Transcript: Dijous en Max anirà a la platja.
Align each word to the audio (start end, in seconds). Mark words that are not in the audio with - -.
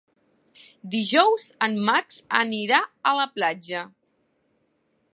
Dijous 0.95 1.45
en 1.67 1.77
Max 1.91 2.19
anirà 2.41 2.83
a 3.13 3.17
la 3.23 3.31
platja. 3.37 3.87